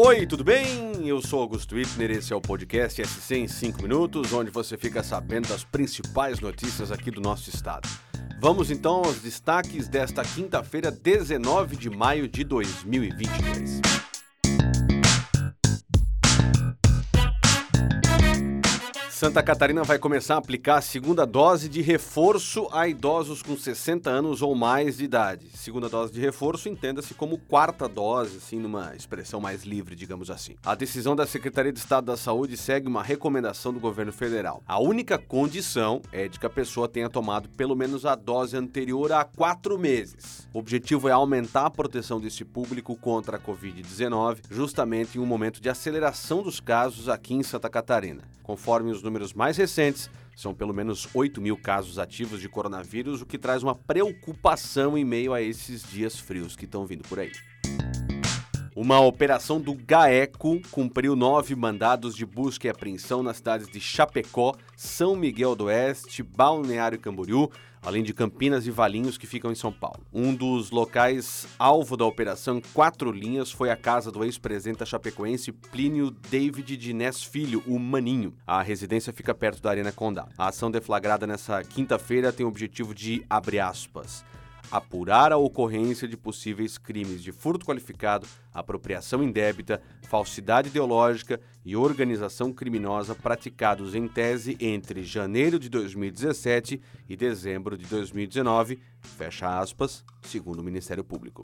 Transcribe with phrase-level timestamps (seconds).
[0.00, 1.08] Oi, tudo bem?
[1.08, 5.02] Eu sou Augusto Wittner, esse é o podcast SC em 5 minutos, onde você fica
[5.02, 7.88] sabendo das principais notícias aqui do nosso estado.
[8.40, 14.07] Vamos então aos destaques desta quinta-feira, 19 de maio de 2023.
[19.18, 24.08] Santa Catarina vai começar a aplicar a segunda dose de reforço a idosos com 60
[24.08, 25.50] anos ou mais de idade.
[25.56, 30.54] Segunda dose de reforço entenda-se como quarta dose, assim, numa expressão mais livre, digamos assim.
[30.64, 34.62] A decisão da Secretaria de Estado da Saúde segue uma recomendação do governo federal.
[34.68, 39.10] A única condição é de que a pessoa tenha tomado pelo menos a dose anterior
[39.10, 40.46] há quatro meses.
[40.54, 45.60] O objetivo é aumentar a proteção desse público contra a Covid-19, justamente em um momento
[45.60, 48.22] de aceleração dos casos aqui em Santa Catarina.
[48.44, 53.26] Conforme os números mais recentes, são pelo menos 8 mil casos ativos de coronavírus, o
[53.26, 57.32] que traz uma preocupação em meio a esses dias frios que estão vindo por aí.
[58.80, 64.54] Uma operação do GAECO cumpriu nove mandados de busca e apreensão nas cidades de Chapecó,
[64.76, 67.50] São Miguel do Oeste, Balneário Camboriú,
[67.82, 70.06] além de Campinas e Valinhos, que ficam em São Paulo.
[70.12, 76.12] Um dos locais alvo da operação Quatro Linhas foi a casa do ex-presidente chapecoense Plínio
[76.12, 78.32] David de Ness Filho, o Maninho.
[78.46, 80.28] A residência fica perto da Arena Condá.
[80.38, 84.24] A ação deflagrada nessa quinta-feira tem o objetivo de, abre aspas,
[84.70, 92.52] apurar a ocorrência de possíveis crimes de furto qualificado, apropriação indébita, falsidade ideológica e organização
[92.52, 100.60] criminosa praticados em tese entre janeiro de 2017 e dezembro de 2019, fecha aspas, segundo
[100.60, 101.42] o Ministério Público.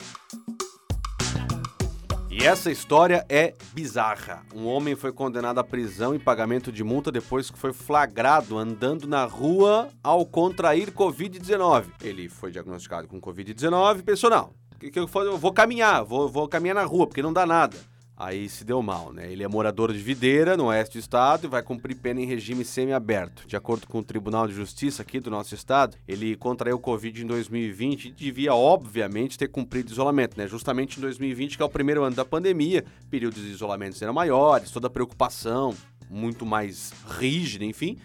[2.37, 4.43] E essa história é bizarra.
[4.53, 9.07] Um homem foi condenado à prisão e pagamento de multa depois que foi flagrado andando
[9.07, 11.85] na rua ao contrair Covid-19.
[12.03, 14.53] Ele foi diagnosticado com Covid-19 personal.
[14.75, 15.27] O que, que faço?
[15.27, 17.77] Eu vou caminhar, vou, vou caminhar na rua, porque não dá nada.
[18.17, 19.31] Aí se deu mal, né?
[19.31, 22.65] Ele é morador de Videira, no oeste do estado, e vai cumprir pena em regime
[22.65, 23.47] semiaberto.
[23.47, 27.27] De acordo com o Tribunal de Justiça aqui do nosso estado, ele contraiu Covid em
[27.27, 30.47] 2020 e devia, obviamente, ter cumprido isolamento, né?
[30.47, 34.71] Justamente em 2020, que é o primeiro ano da pandemia, períodos de isolamento eram maiores,
[34.71, 35.75] toda a preocupação
[36.09, 37.99] muito mais rígida, enfim.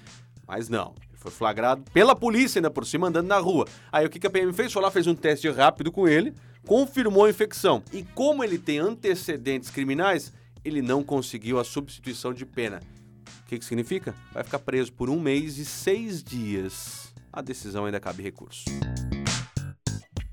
[0.48, 3.68] Mas não, foi flagrado pela polícia ainda por cima, andando na rua.
[3.92, 4.74] Aí o que a PM fez?
[4.74, 6.34] Foi lá, fez um teste rápido com ele,
[6.66, 7.84] confirmou a infecção.
[7.92, 10.34] E como ele tem antecedentes criminais,
[10.64, 12.80] ele não conseguiu a substituição de pena.
[13.42, 14.14] O que, que significa?
[14.32, 17.14] Vai ficar preso por um mês e seis dias.
[17.32, 18.66] A decisão ainda cabe recurso.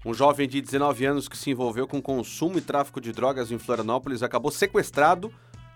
[0.05, 3.59] Um jovem de 19 anos que se envolveu com consumo e tráfico de drogas em
[3.59, 5.33] Florianópolis acabou sequestrado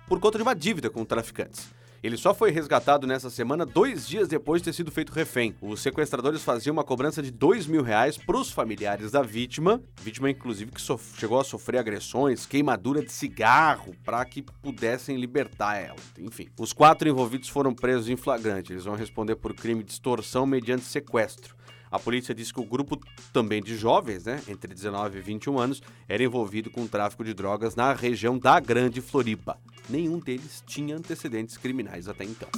[0.07, 1.69] por conta de uma dívida com traficantes.
[2.03, 5.55] Ele só foi resgatado nessa semana dois dias depois de ter sido feito refém.
[5.61, 10.31] Os sequestradores faziam uma cobrança de dois mil reais para os familiares da vítima, vítima
[10.31, 10.81] inclusive que
[11.17, 15.99] chegou a sofrer agressões, queimadura de cigarro, para que pudessem libertar ela.
[16.19, 18.73] Enfim, os quatro envolvidos foram presos em flagrante.
[18.73, 21.60] Eles vão responder por crime de extorsão mediante sequestro.
[21.91, 23.01] A polícia disse que o grupo
[23.33, 27.35] também de jovens, né, entre 19 e 21 anos, era envolvido com o tráfico de
[27.35, 29.59] drogas na região da Grande Floripa.
[29.89, 32.49] Nenhum deles tinha antecedentes criminais até então.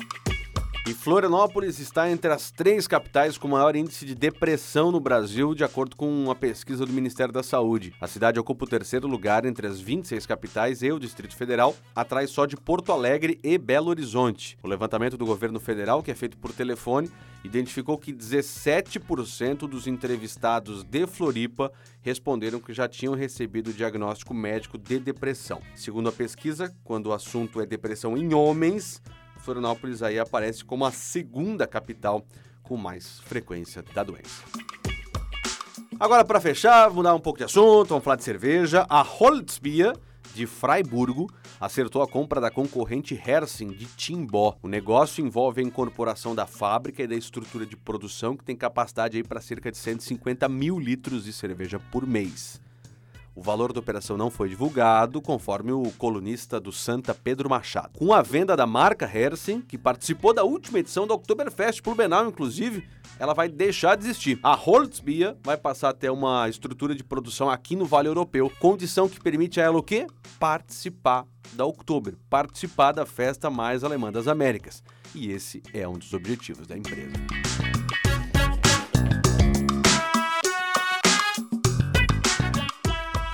[0.85, 5.63] E Florianópolis está entre as três capitais com maior índice de depressão no Brasil, de
[5.63, 7.95] acordo com uma pesquisa do Ministério da Saúde.
[8.01, 12.31] A cidade ocupa o terceiro lugar entre as 26 capitais e o Distrito Federal, atrás
[12.31, 14.59] só de Porto Alegre e Belo Horizonte.
[14.61, 17.09] O levantamento do governo federal, que é feito por telefone,
[17.45, 24.79] identificou que 17% dos entrevistados de Floripa responderam que já tinham recebido o diagnóstico médico
[24.79, 25.61] de depressão.
[25.75, 29.03] Segundo a pesquisa, quando o assunto é depressão em homens,
[29.39, 32.25] Florianópolis aí aparece como a segunda capital
[32.63, 34.43] com mais frequência da doença.
[35.99, 38.87] Agora, para fechar, mudar um pouco de assunto, vamos falar de cerveja.
[38.89, 39.95] A Holzbier,
[40.33, 44.57] de Freiburgo, acertou a compra da concorrente Hersing de Timbó.
[44.63, 49.23] O negócio envolve a incorporação da fábrica e da estrutura de produção, que tem capacidade
[49.23, 52.61] para cerca de 150 mil litros de cerveja por mês.
[53.35, 57.99] O valor da operação não foi divulgado, conforme o colunista do Santa Pedro Machado.
[57.99, 62.87] Com a venda da marca Hersing, que participou da última edição do Oktoberfest Blumenau, inclusive,
[63.19, 64.39] ela vai deixar de existir.
[64.43, 69.09] A Holzbier vai passar a ter uma estrutura de produção aqui no Vale Europeu, condição
[69.09, 70.07] que permite a ela o quê?
[70.39, 74.83] Participar da Oktober, participar da festa mais alemã das Américas.
[75.15, 77.13] E esse é um dos objetivos da empresa.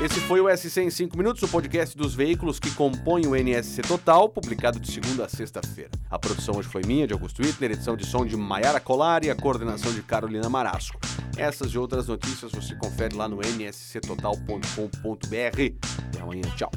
[0.00, 3.82] Esse foi o SC em 5 minutos, o podcast dos veículos que compõem o NSC
[3.82, 5.90] Total, publicado de segunda a sexta-feira.
[6.08, 9.30] A produção hoje foi minha, de Augusto Wittner, edição de som de Maiara Colar e
[9.30, 11.00] a coordenação de Carolina Marasco.
[11.36, 16.06] Essas e outras notícias você confere lá no nsctotal.com.br.
[16.06, 16.70] Até amanhã, tchau.